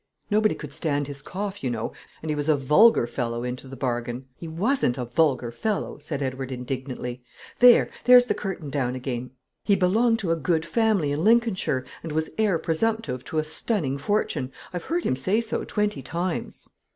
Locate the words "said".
5.99-6.23